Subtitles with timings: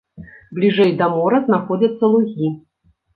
[0.59, 2.49] Бліжэй да мора знаходзяцца лугі.